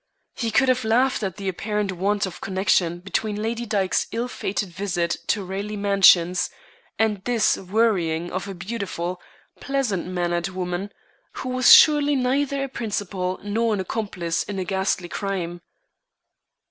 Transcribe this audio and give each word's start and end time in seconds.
He 0.33 0.49
could 0.49 0.67
have 0.67 0.83
laughed 0.83 1.21
at 1.21 1.37
the 1.37 1.47
apparent 1.47 1.91
want 1.91 2.25
of 2.25 2.41
connection 2.41 3.01
between 3.01 3.39
Lady 3.39 3.67
Dyke's 3.67 4.07
ill 4.11 4.27
fated 4.27 4.69
visit 4.69 5.17
to 5.27 5.43
Raleigh 5.45 5.77
Mansions 5.77 6.49
and 6.97 7.23
this 7.23 7.55
worrying 7.55 8.31
of 8.31 8.47
a 8.47 8.55
beautiful, 8.55 9.21
pleasant 9.59 10.07
mannered 10.07 10.47
woman, 10.49 10.91
who 11.33 11.49
was 11.49 11.71
surely 11.71 12.15
neither 12.15 12.63
a 12.63 12.67
principal 12.67 13.39
nor 13.43 13.75
an 13.75 13.79
accomplice 13.79 14.41
in 14.41 14.57
a 14.57 14.65
ghastly 14.65 15.07
crime. 15.07 15.61